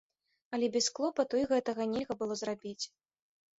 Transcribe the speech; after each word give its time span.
Але 0.57 0.69
без 0.75 0.87
клопату 0.99 1.35
і 1.43 1.45
гэтага 1.53 1.89
нельга 1.93 2.19
было 2.25 2.41
зрабіць. 2.43 2.85